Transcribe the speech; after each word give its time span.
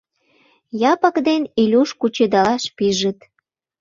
Япык 0.91 1.15
ден 1.27 1.41
Илюш 1.61 1.89
кучедалаш 1.99 2.63
пижыт. 2.77 3.19